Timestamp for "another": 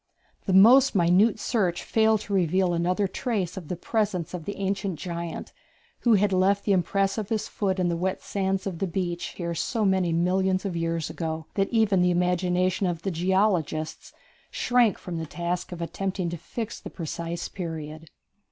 2.73-3.07